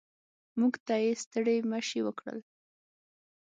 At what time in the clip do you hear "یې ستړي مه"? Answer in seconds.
1.03-1.79